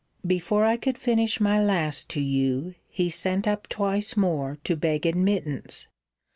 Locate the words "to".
2.09-2.21, 4.63-4.75